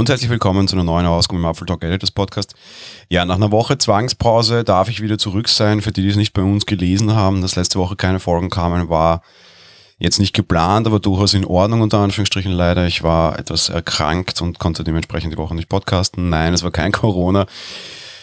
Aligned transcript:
und 0.00 0.08
herzlich 0.08 0.30
willkommen 0.30 0.66
zu 0.66 0.76
einer 0.76 0.84
neuen 0.84 1.04
Ausgabe 1.04 1.38
im 1.38 1.44
Apfel 1.44 1.66
Talk 1.66 1.84
Editors 1.84 2.10
Podcast. 2.10 2.54
Ja, 3.10 3.26
nach 3.26 3.34
einer 3.34 3.50
Woche 3.50 3.76
Zwangspause 3.76 4.64
darf 4.64 4.88
ich 4.88 5.02
wieder 5.02 5.18
zurück 5.18 5.46
sein. 5.46 5.82
Für 5.82 5.92
die, 5.92 6.00
die 6.00 6.08
es 6.08 6.16
nicht 6.16 6.32
bei 6.32 6.40
uns 6.40 6.64
gelesen 6.64 7.14
haben, 7.14 7.42
dass 7.42 7.54
letzte 7.54 7.78
Woche 7.78 7.96
keine 7.96 8.18
Folgen 8.18 8.48
kamen, 8.48 8.88
war 8.88 9.20
jetzt 9.98 10.18
nicht 10.18 10.32
geplant, 10.32 10.86
aber 10.86 11.00
durchaus 11.00 11.34
in 11.34 11.44
Ordnung 11.44 11.82
unter 11.82 11.98
Anführungsstrichen 11.98 12.50
leider. 12.50 12.86
Ich 12.86 13.02
war 13.02 13.38
etwas 13.38 13.68
erkrankt 13.68 14.40
und 14.40 14.58
konnte 14.58 14.84
dementsprechend 14.84 15.34
die 15.34 15.36
Woche 15.36 15.54
nicht 15.54 15.68
podcasten. 15.68 16.30
Nein, 16.30 16.54
es 16.54 16.62
war 16.62 16.70
kein 16.70 16.92
Corona. 16.92 17.44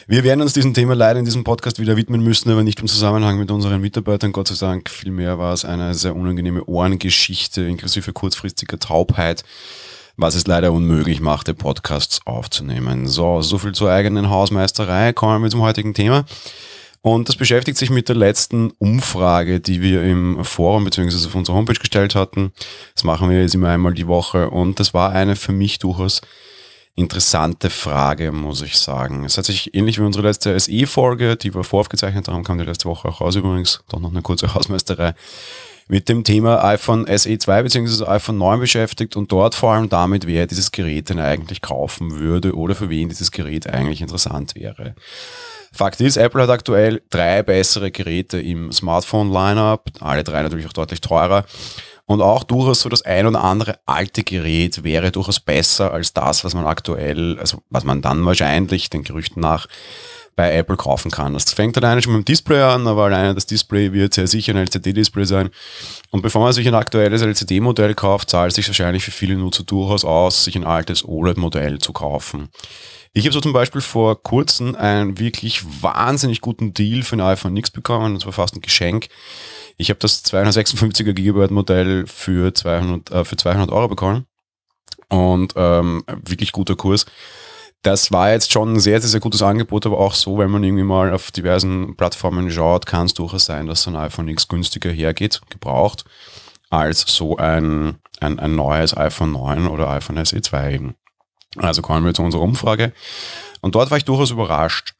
Wir 0.07 0.23
werden 0.23 0.41
uns 0.41 0.53
diesem 0.53 0.73
Thema 0.73 0.95
leider 0.95 1.19
in 1.19 1.25
diesem 1.25 1.43
Podcast 1.43 1.77
wieder 1.77 1.95
widmen 1.95 2.23
müssen, 2.23 2.49
aber 2.49 2.63
nicht 2.63 2.79
im 2.79 2.87
Zusammenhang 2.87 3.37
mit 3.37 3.51
unseren 3.51 3.79
Mitarbeitern. 3.81 4.31
Gott 4.31 4.47
sei 4.47 4.55
Dank, 4.65 4.89
vielmehr 4.89 5.37
war 5.37 5.53
es 5.53 5.63
eine 5.63 5.93
sehr 5.93 6.15
unangenehme 6.15 6.63
Ohrengeschichte 6.65 7.61
inklusive 7.61 8.13
kurzfristiger 8.13 8.79
Taubheit 8.79 9.43
was 10.17 10.35
es 10.35 10.47
leider 10.47 10.73
unmöglich 10.73 11.21
machte, 11.21 11.53
Podcasts 11.53 12.19
aufzunehmen. 12.25 13.07
So, 13.07 13.41
so 13.41 13.59
viel 13.59 13.73
zur 13.73 13.91
eigenen 13.91 14.29
Hausmeisterei. 14.29 15.13
Kommen 15.13 15.43
wir 15.43 15.49
zum 15.51 15.61
heutigen 15.61 15.93
Thema. 15.93 16.25
Und 17.01 17.29
das 17.29 17.35
beschäftigt 17.35 17.77
sich 17.77 17.91
mit 17.91 18.09
der 18.09 18.15
letzten 18.15 18.71
Umfrage, 18.79 19.59
die 19.59 19.81
wir 19.81 20.03
im 20.03 20.43
Forum 20.43 20.83
bzw. 20.83 21.27
auf 21.27 21.35
unserer 21.35 21.55
Homepage 21.55 21.79
gestellt 21.79 22.15
hatten. 22.15 22.51
Das 22.95 23.03
machen 23.03 23.29
wir 23.29 23.39
jetzt 23.39 23.55
immer 23.55 23.69
einmal 23.69 23.93
die 23.93 24.07
Woche. 24.07 24.49
Und 24.49 24.79
das 24.79 24.93
war 24.93 25.11
eine 25.11 25.35
für 25.35 25.53
mich 25.53 25.79
durchaus 25.79 26.21
interessante 26.95 27.69
Frage, 27.69 28.31
muss 28.31 28.63
ich 28.63 28.77
sagen. 28.79 29.23
Es 29.23 29.37
hat 29.37 29.45
sich 29.45 29.75
ähnlich 29.75 29.99
wie 29.99 30.03
unsere 30.03 30.27
letzte 30.27 30.59
SE-Folge, 30.59 31.35
die 31.35 31.53
wir 31.53 31.63
voraufgezeichnet 31.63 32.27
haben, 32.27 32.43
kam 32.43 32.57
die 32.57 32.65
letzte 32.65 32.89
Woche 32.89 33.07
auch 33.07 33.21
raus 33.21 33.35
übrigens, 33.35 33.83
doch 33.87 33.99
noch 33.99 34.09
eine 34.09 34.23
kurze 34.23 34.55
Hausmeisterei, 34.55 35.13
mit 35.87 36.09
dem 36.09 36.23
Thema 36.23 36.63
iPhone 36.63 37.05
SE 37.17 37.37
2 37.37 37.63
bzw. 37.63 38.05
iPhone 38.05 38.37
9 38.37 38.59
beschäftigt 38.59 39.15
und 39.15 39.31
dort 39.31 39.55
vor 39.55 39.73
allem 39.73 39.89
damit, 39.89 40.27
wer 40.27 40.47
dieses 40.47 40.71
Gerät 40.71 41.09
denn 41.09 41.19
eigentlich 41.19 41.61
kaufen 41.61 42.11
würde 42.19 42.55
oder 42.55 42.75
für 42.75 42.89
wen 42.89 43.09
dieses 43.09 43.31
Gerät 43.31 43.67
eigentlich 43.67 44.01
interessant 44.01 44.55
wäre. 44.55 44.95
Fakt 45.71 46.01
ist, 46.01 46.17
Apple 46.17 46.41
hat 46.41 46.49
aktuell 46.49 47.01
drei 47.09 47.43
bessere 47.43 47.91
Geräte 47.91 48.39
im 48.39 48.71
Smartphone-Lineup, 48.71 49.83
alle 49.99 50.23
drei 50.23 50.41
natürlich 50.41 50.65
auch 50.65 50.73
deutlich 50.73 51.01
teurer. 51.01 51.45
Und 52.07 52.21
auch 52.21 52.43
durchaus 52.45 52.81
so 52.81 52.89
das 52.89 53.01
ein 53.01 53.27
oder 53.27 53.43
andere 53.43 53.79
alte 53.85 54.23
Gerät 54.23 54.83
wäre 54.83 55.11
durchaus 55.11 55.41
besser 55.41 55.91
als 55.91 56.13
das, 56.13 56.45
was 56.45 56.53
man 56.53 56.65
aktuell, 56.65 57.37
also 57.37 57.61
was 57.69 57.83
man 57.83 58.01
dann 58.01 58.25
wahrscheinlich 58.25 58.89
den 58.89 59.03
Gerüchten 59.03 59.41
nach 59.41 59.67
bei 60.37 60.53
Apple 60.53 60.77
kaufen 60.77 61.11
kann. 61.11 61.33
Das 61.33 61.51
fängt 61.51 61.75
alleine 61.77 62.01
schon 62.01 62.13
mit 62.13 62.21
dem 62.21 62.25
Display 62.25 62.61
an, 62.61 62.87
aber 62.87 63.05
alleine 63.05 63.33
das 63.35 63.47
Display 63.47 63.91
wird 63.91 64.13
sehr 64.13 64.27
sicher 64.27 64.53
ein 64.53 64.57
LCD-Display 64.57 65.25
sein. 65.25 65.49
Und 66.11 66.21
bevor 66.21 66.43
man 66.43 66.53
sich 66.53 66.67
ein 66.67 66.75
aktuelles 66.75 67.23
LCD-Modell 67.23 67.95
kauft, 67.95 68.29
zahlt 68.29 68.51
es 68.51 68.55
sich 68.55 68.67
wahrscheinlich 68.67 69.03
für 69.03 69.11
viele 69.11 69.35
Nutzer 69.35 69.63
durchaus 69.63 70.05
aus, 70.05 70.45
sich 70.45 70.55
ein 70.55 70.63
altes 70.63 71.03
OLED-Modell 71.03 71.79
zu 71.79 71.91
kaufen. 71.91 72.49
Ich 73.13 73.25
habe 73.25 73.33
so 73.33 73.41
zum 73.41 73.51
Beispiel 73.51 73.81
vor 73.81 74.21
kurzem 74.21 74.75
einen 74.75 75.17
wirklich 75.17 75.63
wahnsinnig 75.81 76.39
guten 76.39 76.71
Deal 76.73 77.01
für 77.01 77.15
ein 77.15 77.21
iPhone 77.21 77.57
X 77.57 77.71
bekommen. 77.71 78.13
Das 78.13 78.27
war 78.27 78.33
fast 78.33 78.55
ein 78.55 78.61
Geschenk. 78.61 79.07
Ich 79.77 79.89
habe 79.89 79.99
das 79.99 80.25
256er 80.25 81.13
Gigabyte 81.13 81.51
Modell 81.51 82.05
für 82.07 82.53
200, 82.53 83.11
äh, 83.11 83.25
für 83.25 83.37
200 83.37 83.71
Euro 83.71 83.87
bekommen. 83.87 84.25
Und 85.09 85.53
ähm, 85.55 86.03
wirklich 86.07 86.51
guter 86.51 86.75
Kurs 86.75 87.05
das 87.87 88.11
war 88.11 88.31
jetzt 88.31 88.51
schon 88.51 88.73
ein 88.73 88.79
sehr, 88.79 88.99
sehr, 88.99 89.09
sehr 89.09 89.19
gutes 89.19 89.41
Angebot, 89.41 89.85
aber 89.85 89.97
auch 89.97 90.13
so, 90.13 90.37
wenn 90.37 90.51
man 90.51 90.63
irgendwie 90.63 90.83
mal 90.83 91.13
auf 91.13 91.31
diversen 91.31 91.95
Plattformen 91.95 92.51
schaut, 92.51 92.85
kann 92.85 93.05
es 93.05 93.13
durchaus 93.13 93.45
sein, 93.45 93.67
dass 93.67 93.83
so 93.83 93.91
ein 93.91 93.95
iPhone 93.95 94.27
X 94.27 94.47
günstiger 94.47 94.89
hergeht, 94.89 95.41
gebraucht, 95.49 96.03
als 96.69 97.01
so 97.07 97.37
ein, 97.37 97.97
ein, 98.19 98.39
ein 98.39 98.55
neues 98.55 98.95
iPhone 98.97 99.31
9 99.31 99.67
oder 99.67 99.89
iPhone 99.89 100.23
SE 100.25 100.41
2 100.41 100.73
eben. 100.73 100.95
Also 101.55 101.81
kommen 101.81 102.05
wir 102.05 102.13
zu 102.13 102.23
unserer 102.23 102.41
Umfrage. 102.41 102.91
Und 103.61 103.75
dort 103.75 103.89
war 103.89 103.97
ich 103.97 104.05
durchaus 104.05 104.31
überrascht. 104.31 104.95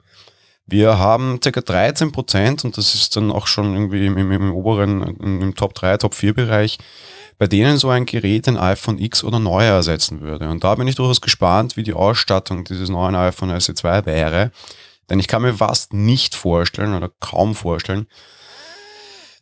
Wir 0.68 1.00
haben 1.00 1.40
ca. 1.40 1.50
13 1.62 2.12
Prozent, 2.12 2.66
und 2.66 2.78
das 2.78 2.94
ist 2.94 3.16
dann 3.16 3.32
auch 3.32 3.48
schon 3.48 3.74
irgendwie 3.74 4.06
im, 4.06 4.18
im, 4.18 4.32
im 4.32 4.54
oberen, 4.54 5.02
im, 5.02 5.42
im 5.42 5.56
Top 5.56 5.74
3, 5.74 5.98
Top 5.98 6.14
4 6.14 6.34
Bereich, 6.34 6.78
bei 7.38 7.48
denen 7.48 7.78
so 7.78 7.90
ein 7.90 8.06
Gerät 8.06 8.48
ein 8.48 8.58
iPhone 8.58 9.00
X 9.00 9.24
oder 9.24 9.40
neuer 9.40 9.76
ersetzen 9.76 10.22
würde. 10.22 10.50
Und 10.50 10.64
da 10.64 10.76
bin 10.76 10.88
ich 10.88 10.96
durchaus 10.96 11.22
gespannt, 11.22 11.78
wie 11.78 11.84
die 11.84 11.94
Ausstattung 11.94 12.66
dieses 12.66 12.90
neuen 12.90 13.16
iPhone 13.16 13.52
SE2 13.52 14.06
wäre. 14.06 14.52
Denn 15.10 15.20
ich 15.20 15.28
kann 15.30 15.42
mir 15.42 15.54
fast 15.54 15.94
nicht 15.94 16.36
vorstellen 16.36 16.94
oder 16.94 17.10
kaum 17.22 17.56
vorstellen, 17.56 18.08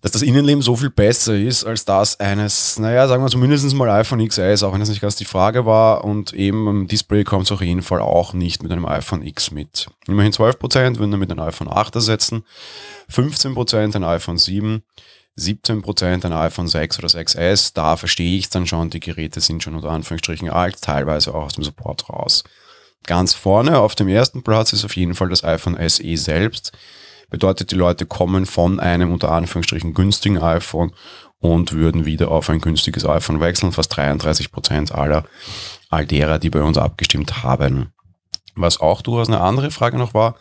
dass 0.06 0.12
das 0.12 0.22
Innenleben 0.22 0.62
so 0.62 0.76
viel 0.76 0.92
besser 0.92 1.36
ist 1.36 1.64
als 1.64 1.84
das 1.84 2.20
eines, 2.20 2.78
naja, 2.78 3.08
sagen 3.08 3.24
wir 3.24 3.30
zumindest 3.32 3.74
mal 3.74 3.90
iPhone 3.90 4.28
XS, 4.28 4.62
auch 4.62 4.72
wenn 4.72 4.80
das 4.80 4.90
nicht 4.90 5.02
ganz 5.02 5.16
die 5.16 5.26
Frage 5.26 5.66
war. 5.66 6.04
Und 6.04 6.32
eben 6.32 6.68
im 6.68 6.88
Display 6.88 7.24
kommt 7.24 7.46
es 7.46 7.52
auf 7.52 7.62
jeden 7.62 7.82
Fall 7.82 8.02
auch 8.02 8.34
nicht 8.34 8.62
mit 8.62 8.72
einem 8.72 8.86
iPhone 8.86 9.26
X 9.26 9.50
mit. 9.50 9.88
Immerhin 10.06 10.32
12% 10.32 11.00
würden 11.00 11.10
damit 11.10 11.32
ein 11.32 11.40
iPhone 11.40 11.74
8 11.74 11.96
ersetzen, 11.96 12.44
15% 13.12 13.96
ein 13.96 14.04
iPhone 14.04 14.38
7, 14.38 14.84
17% 15.40 16.24
ein 16.24 16.34
iPhone 16.34 16.68
6 16.68 17.00
oder 17.00 17.08
6S, 17.08 17.72
da 17.74 17.98
verstehe 17.98 18.38
ich 18.38 18.44
es 18.44 18.50
dann 18.52 18.68
schon, 18.68 18.92
die 18.92 19.00
Geräte 19.00 19.42
sind 19.42 19.64
schon 19.64 19.74
unter 19.74 19.90
Anführungsstrichen 19.90 20.52
alt, 20.52 20.84
teilweise 20.84 21.34
auch 21.34 21.46
aus 21.46 21.54
dem 21.54 21.64
Support 21.64 22.10
raus. 22.10 22.44
Ganz 23.08 23.34
vorne 23.34 23.80
auf 23.80 23.96
dem 23.96 24.08
ersten 24.08 24.44
Platz 24.44 24.72
ist 24.72 24.86
auf 24.86 24.96
jeden 24.96 25.16
Fall 25.16 25.30
das 25.30 25.44
iPhone 25.44 25.78
SE 25.90 26.16
selbst. 26.16 26.74
Bedeutet, 27.36 27.72
die 27.72 27.76
Leute 27.76 28.06
kommen 28.06 28.46
von 28.46 28.80
einem 28.80 29.12
unter 29.12 29.30
Anführungsstrichen 29.30 29.94
günstigen 29.94 30.42
iPhone 30.42 30.94
und 31.42 31.74
würden 31.74 32.06
wieder 32.06 32.32
auf 32.32 32.50
ein 32.50 32.62
günstiges 32.62 33.06
iPhone 33.06 33.42
wechseln. 33.42 33.74
Fast 33.74 33.94
33% 33.94 34.94
aller, 34.94 35.26
all 35.90 36.06
derer, 36.06 36.40
die 36.40 36.50
bei 36.50 36.62
uns 36.62 36.78
abgestimmt 36.78 37.44
haben. 37.44 37.88
Was 38.56 38.80
auch 38.80 39.02
durchaus 39.02 39.28
eine 39.28 39.42
andere 39.42 39.70
Frage 39.70 39.98
noch 39.98 40.14
war, 40.14 40.36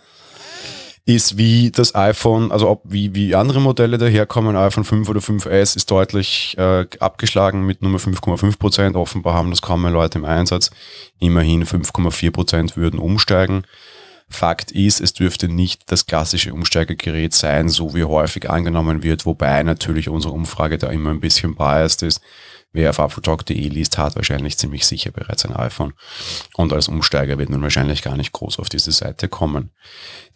ist 1.05 1.37
wie 1.37 1.72
das 1.72 1.97
iPhone, 1.97 2.53
also 2.53 2.71
ob 2.71 2.82
wie, 2.84 3.12
wie 3.12 3.34
andere 3.34 3.61
Modelle 3.61 3.99
daherkommen, 3.99 4.55
iPhone 4.55 4.84
5 4.84 5.09
oder 5.09 5.19
5S 5.19 5.75
ist 5.76 5.91
deutlich 5.91 6.56
äh, 6.59 6.87
abgeschlagen 7.00 7.66
mit 7.66 7.82
Nummer 7.82 7.99
5,5 7.99 8.56
Prozent. 8.56 8.94
Offenbar 8.94 9.34
haben 9.34 9.50
das 9.50 9.62
kaum 9.62 9.82
mehr 9.82 9.91
Leute 9.91 10.19
im 10.19 10.25
Einsatz. 10.25 10.71
Immerhin 11.19 11.65
5,4 11.65 12.31
Prozent 12.31 12.76
würden 12.76 13.00
umsteigen. 13.00 13.65
Fakt 14.29 14.73
ist, 14.73 15.01
es 15.01 15.12
dürfte 15.12 15.49
nicht 15.49 15.83
das 15.91 16.07
klassische 16.07 16.53
Umsteigergerät 16.53 17.35
sein, 17.35 17.69
so 17.69 17.95
wie 17.95 18.05
häufig 18.05 18.51
angenommen 18.51 19.03
wird, 19.03 19.27
wobei 19.27 19.62
natürlich 19.62 20.09
unsere 20.09 20.35
Umfrage 20.35 20.79
da 20.79 20.89
immer 20.89 21.11
ein 21.11 21.21
bisschen 21.21 21.55
biased 21.55 22.03
ist. 22.03 22.21
Wer 22.73 22.91
auf 22.91 22.99
apfeltalk.de 22.99 23.69
liest, 23.69 23.99
hat 23.99 24.17
wahrscheinlich 24.17 24.59
ziemlich 24.59 24.85
sicher 24.85 25.12
bereits 25.12 25.45
ein 25.45 25.55
iPhone. 25.55 25.93
Und 26.55 26.73
als 26.73 26.89
Umsteiger 26.89 27.39
wird 27.39 27.49
man 27.49 27.62
wahrscheinlich 27.62 28.03
gar 28.03 28.17
nicht 28.17 28.33
groß 28.33 28.59
auf 28.59 28.69
diese 28.69 28.91
Seite 28.91 29.29
kommen. 29.29 29.71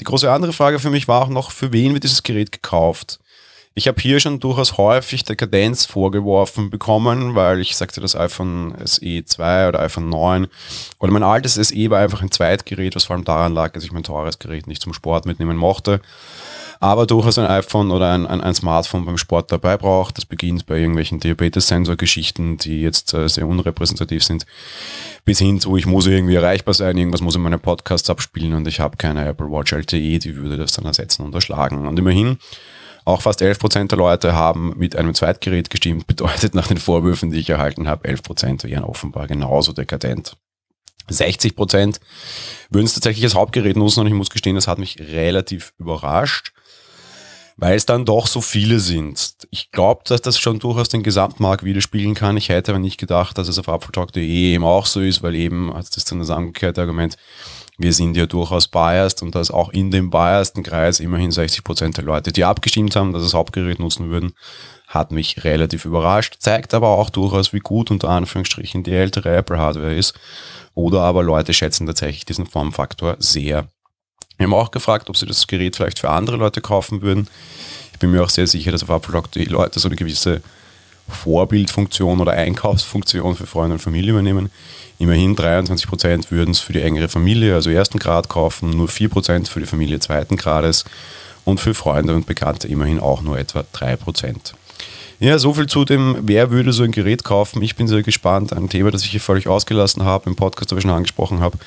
Die 0.00 0.04
große 0.04 0.30
andere 0.30 0.52
Frage 0.52 0.78
für 0.78 0.90
mich 0.90 1.08
war 1.08 1.22
auch 1.22 1.28
noch, 1.28 1.50
für 1.50 1.72
wen 1.72 1.94
wird 1.94 2.04
dieses 2.04 2.22
Gerät 2.22 2.52
gekauft? 2.52 3.18
Ich 3.78 3.86
habe 3.86 4.00
hier 4.00 4.18
schon 4.18 4.40
durchaus 4.40 4.76
häufig 4.76 5.22
Dekadenz 5.22 5.84
vorgeworfen 5.84 6.68
bekommen, 6.68 7.36
weil 7.36 7.60
ich 7.60 7.76
sagte, 7.76 8.00
das 8.00 8.16
iPhone 8.16 8.74
SE 8.84 9.24
2 9.24 9.68
oder 9.68 9.78
iPhone 9.78 10.08
9 10.08 10.48
oder 10.98 11.12
mein 11.12 11.22
altes 11.22 11.54
SE 11.54 11.88
war 11.88 12.00
einfach 12.00 12.20
ein 12.20 12.32
Zweitgerät, 12.32 12.96
was 12.96 13.04
vor 13.04 13.14
allem 13.14 13.24
daran 13.24 13.54
lag, 13.54 13.74
dass 13.74 13.84
ich 13.84 13.92
mein 13.92 14.02
teures 14.02 14.40
Gerät 14.40 14.66
nicht 14.66 14.82
zum 14.82 14.94
Sport 14.94 15.26
mitnehmen 15.26 15.56
mochte 15.56 16.00
aber 16.80 17.06
durchaus 17.06 17.38
ein 17.38 17.46
iPhone 17.46 17.90
oder 17.90 18.12
ein, 18.12 18.26
ein, 18.26 18.40
ein 18.40 18.54
Smartphone 18.54 19.04
beim 19.04 19.18
Sport 19.18 19.50
dabei 19.50 19.76
braucht. 19.76 20.16
Das 20.16 20.24
beginnt 20.24 20.64
bei 20.66 20.78
irgendwelchen 20.78 21.18
Diabetes-Sensor-Geschichten, 21.18 22.56
die 22.56 22.82
jetzt 22.82 23.12
äh, 23.14 23.28
sehr 23.28 23.48
unrepräsentativ 23.48 24.22
sind, 24.22 24.46
bis 25.24 25.40
hin 25.40 25.60
zu, 25.60 25.76
ich 25.76 25.86
muss 25.86 26.06
irgendwie 26.06 26.36
erreichbar 26.36 26.74
sein, 26.74 26.96
irgendwas 26.96 27.20
muss 27.20 27.34
in 27.34 27.42
meine 27.42 27.58
Podcasts 27.58 28.08
abspielen 28.08 28.54
und 28.54 28.68
ich 28.68 28.78
habe 28.78 28.96
keine 28.96 29.26
Apple 29.26 29.50
Watch 29.50 29.72
LTE, 29.72 30.20
die 30.20 30.36
würde 30.36 30.56
das 30.56 30.70
dann 30.70 30.84
ersetzen 30.84 31.24
und 31.24 31.34
erschlagen. 31.34 31.84
Und 31.84 31.98
immerhin, 31.98 32.38
auch 33.08 33.22
fast 33.22 33.40
11% 33.42 33.88
der 33.88 33.98
Leute 33.98 34.34
haben 34.34 34.74
mit 34.76 34.94
einem 34.94 35.14
Zweitgerät 35.14 35.70
gestimmt, 35.70 36.06
bedeutet 36.06 36.54
nach 36.54 36.68
den 36.68 36.78
Vorwürfen, 36.78 37.30
die 37.30 37.40
ich 37.40 37.50
erhalten 37.50 37.88
habe, 37.88 38.08
11% 38.08 38.64
wären 38.64 38.84
offenbar 38.84 39.26
genauso 39.26 39.72
dekadent. 39.72 40.36
60 41.08 41.56
Prozent 41.56 42.00
würden 42.68 42.84
es 42.84 42.92
tatsächlich 42.92 43.24
als 43.24 43.34
Hauptgerät 43.34 43.76
nutzen 43.76 44.00
und 44.00 44.08
ich 44.08 44.12
muss 44.12 44.28
gestehen, 44.28 44.56
das 44.56 44.68
hat 44.68 44.78
mich 44.78 44.98
relativ 45.00 45.72
überrascht 45.78 46.52
weil 47.60 47.74
es 47.74 47.86
dann 47.86 48.04
doch 48.04 48.28
so 48.28 48.40
viele 48.40 48.78
sind. 48.78 49.36
Ich 49.50 49.72
glaube, 49.72 50.02
dass 50.04 50.22
das 50.22 50.38
schon 50.38 50.60
durchaus 50.60 50.88
den 50.88 51.02
Gesamtmarkt 51.02 51.64
widerspiegeln 51.64 52.14
kann. 52.14 52.36
Ich 52.36 52.50
hätte 52.50 52.70
aber 52.70 52.78
nicht 52.78 52.98
gedacht, 52.98 53.36
dass 53.36 53.48
es 53.48 53.58
auf 53.58 53.68
apfeltalk.de 53.68 54.22
eben 54.22 54.62
auch 54.62 54.86
so 54.86 55.00
ist, 55.00 55.24
weil 55.24 55.34
eben, 55.34 55.72
das 55.74 55.96
ist 55.96 56.10
dann 56.10 56.20
das 56.20 56.30
umgekehrte 56.30 56.80
Argument, 56.80 57.16
wir 57.78 57.92
sind 57.92 58.16
ja 58.16 58.26
durchaus 58.26 58.66
biased 58.66 59.22
und 59.22 59.36
dass 59.36 59.52
auch 59.52 59.70
in 59.70 59.92
dem 59.92 60.10
biasten 60.10 60.64
Kreis 60.64 60.98
immerhin 60.98 61.30
60 61.30 61.62
Prozent 61.62 61.96
der 61.96 62.04
Leute, 62.04 62.32
die 62.32 62.44
abgestimmt 62.44 62.96
haben, 62.96 63.12
dass 63.12 63.22
es 63.22 63.34
Hauptgerät 63.34 63.78
nutzen 63.78 64.10
würden, 64.10 64.32
hat 64.88 65.12
mich 65.12 65.44
relativ 65.44 65.84
überrascht, 65.84 66.36
zeigt 66.40 66.74
aber 66.74 66.88
auch 66.88 67.08
durchaus, 67.08 67.52
wie 67.52 67.60
gut 67.60 67.90
unter 67.92 68.08
Anführungsstrichen 68.08 68.82
die 68.82 68.92
ältere 68.92 69.34
Apple-Hardware 69.36 69.94
ist. 69.94 70.18
Oder 70.74 71.02
aber 71.02 71.22
Leute 71.22 71.54
schätzen 71.54 71.86
tatsächlich 71.86 72.24
diesen 72.24 72.46
Formfaktor 72.46 73.16
sehr. 73.18 73.68
Wir 74.36 74.44
haben 74.44 74.54
auch 74.54 74.70
gefragt, 74.70 75.08
ob 75.08 75.16
sie 75.16 75.26
das 75.26 75.46
Gerät 75.46 75.76
vielleicht 75.76 75.98
für 75.98 76.10
andere 76.10 76.36
Leute 76.36 76.60
kaufen 76.60 77.02
würden. 77.02 77.28
Ich 77.92 77.98
bin 77.98 78.10
mir 78.10 78.24
auch 78.24 78.30
sehr 78.30 78.46
sicher, 78.46 78.72
dass 78.72 78.82
auf 78.82 78.90
Apple 78.90 79.22
die 79.34 79.44
Leute 79.44 79.78
so 79.78 79.88
eine 79.88 79.96
gewisse 79.96 80.42
Vorbildfunktion 81.08 82.20
oder 82.20 82.32
Einkaufsfunktion 82.32 83.34
für 83.34 83.46
Freunde 83.46 83.74
und 83.74 83.80
Familie 83.80 84.10
übernehmen. 84.10 84.50
Immerhin 84.98 85.36
23% 85.36 86.30
würden 86.30 86.50
es 86.50 86.60
für 86.60 86.72
die 86.72 86.82
engere 86.82 87.08
Familie, 87.08 87.54
also 87.54 87.70
ersten 87.70 87.98
Grad 87.98 88.28
kaufen, 88.28 88.70
nur 88.70 88.88
4% 88.88 89.48
für 89.48 89.60
die 89.60 89.66
Familie 89.66 90.00
zweiten 90.00 90.36
Grades 90.36 90.84
und 91.44 91.60
für 91.60 91.74
Freunde 91.74 92.14
und 92.14 92.26
Bekannte 92.26 92.68
immerhin 92.68 93.00
auch 93.00 93.22
nur 93.22 93.38
etwa 93.38 93.64
3%. 93.74 94.54
Ja, 95.20 95.36
so 95.40 95.52
viel 95.52 95.66
zu 95.66 95.84
dem, 95.84 96.16
wer 96.22 96.52
würde 96.52 96.72
so 96.72 96.84
ein 96.84 96.92
Gerät 96.92 97.24
kaufen. 97.24 97.60
Ich 97.60 97.74
bin 97.74 97.88
sehr 97.88 98.04
gespannt. 98.04 98.52
Ein 98.52 98.68
Thema, 98.68 98.92
das 98.92 99.02
ich 99.02 99.10
hier 99.10 99.20
völlig 99.20 99.48
ausgelassen 99.48 100.04
habe, 100.04 100.30
im 100.30 100.36
Podcast, 100.36 100.70
das 100.70 100.76
ich 100.76 100.82
schon 100.82 100.92
angesprochen 100.92 101.40
habe. 101.40 101.58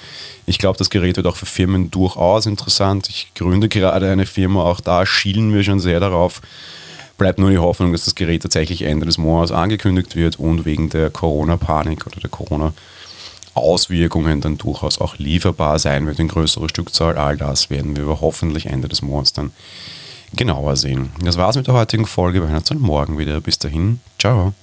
Ich 0.46 0.58
glaube, 0.58 0.78
das 0.78 0.90
Gerät 0.90 1.18
wird 1.18 1.28
auch 1.28 1.36
für 1.36 1.46
Firmen 1.46 1.92
durchaus 1.92 2.46
interessant. 2.46 3.10
Ich 3.10 3.34
gründe 3.36 3.68
gerade 3.68 4.10
eine 4.10 4.26
Firma, 4.26 4.64
auch 4.64 4.80
da 4.80 5.06
schielen 5.06 5.54
wir 5.54 5.64
schon 5.64 5.82
sehr 5.82 6.00
darauf. 6.00 6.42
Bleibt 7.22 7.38
nur 7.38 7.52
die 7.52 7.60
Hoffnung, 7.60 7.92
dass 7.92 8.06
das 8.06 8.16
Gerät 8.16 8.42
tatsächlich 8.42 8.82
Ende 8.82 9.06
des 9.06 9.20
Monats 9.20 9.52
angekündigt 9.52 10.16
wird 10.16 10.40
und 10.40 10.66
wegen 10.66 10.90
der 10.90 11.12
Corona-Panik 11.12 12.08
oder 12.08 12.20
der 12.20 12.32
Corona-Auswirkungen 12.32 14.42
dann 14.42 14.58
durchaus 14.58 15.00
auch 15.00 15.20
lieferbar 15.20 15.78
sein 15.78 16.08
wird 16.08 16.18
in 16.18 16.30
größerer 16.30 16.68
Stückzahl. 16.68 17.20
All 17.20 17.38
das 17.38 17.70
werden 17.70 17.96
wir 17.96 18.08
hoffentlich 18.22 18.66
Ende 18.66 18.88
des 18.88 19.04
Monats 19.04 19.34
dann 19.34 19.52
genauer 20.34 20.78
sehen. 20.78 21.12
Das 21.24 21.38
war's 21.38 21.58
mit 21.58 21.68
der 21.68 21.76
heutigen 21.76 22.08
Folge. 22.08 22.42
Wir 22.42 22.48
hören 22.48 22.58
uns 22.58 22.70
dann 22.70 22.80
morgen 22.80 23.20
wieder. 23.20 23.40
Bis 23.40 23.60
dahin. 23.60 24.00
Ciao. 24.18 24.54